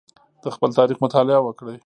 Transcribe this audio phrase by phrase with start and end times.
[0.43, 1.77] د خپل تاریخ مطالعه وکړئ.